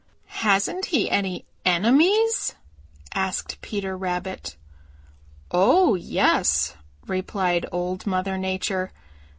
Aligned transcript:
"Hasn't 0.41 0.85
he 0.85 1.11
any 1.11 1.45
enemies?" 1.63 2.55
asked 3.13 3.61
Peter 3.61 3.95
Rabbit. 3.95 4.55
"Oh, 5.51 5.93
yes," 5.93 6.75
replied 7.05 7.67
Old 7.71 8.07
Mother 8.07 8.35
Nature. 8.39 8.91